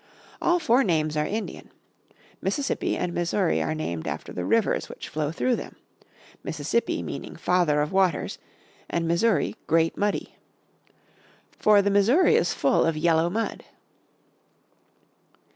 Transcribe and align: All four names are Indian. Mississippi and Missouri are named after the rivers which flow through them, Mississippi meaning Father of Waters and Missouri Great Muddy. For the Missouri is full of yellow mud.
All 0.41 0.57
four 0.57 0.83
names 0.83 1.15
are 1.15 1.27
Indian. 1.27 1.69
Mississippi 2.41 2.97
and 2.97 3.13
Missouri 3.13 3.61
are 3.61 3.75
named 3.75 4.07
after 4.07 4.33
the 4.33 4.43
rivers 4.43 4.89
which 4.89 5.07
flow 5.07 5.31
through 5.31 5.55
them, 5.57 5.75
Mississippi 6.43 7.03
meaning 7.03 7.35
Father 7.35 7.81
of 7.83 7.91
Waters 7.91 8.39
and 8.89 9.07
Missouri 9.07 9.57
Great 9.67 9.95
Muddy. 9.97 10.37
For 11.51 11.83
the 11.83 11.91
Missouri 11.91 12.33
is 12.35 12.51
full 12.51 12.83
of 12.83 12.97
yellow 12.97 13.29
mud. 13.29 13.63